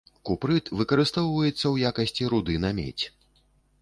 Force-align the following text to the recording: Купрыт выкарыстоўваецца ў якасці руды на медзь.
Купрыт 0.27 0.71
выкарыстоўваецца 0.77 1.55
ў 1.73 1.93
якасці 1.93 2.23
руды 2.33 2.57
на 2.65 2.73
медзь. 2.81 3.05